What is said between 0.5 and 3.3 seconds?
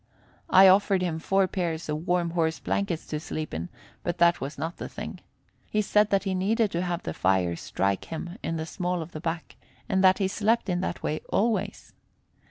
offered him four pairs of warm horse blankets to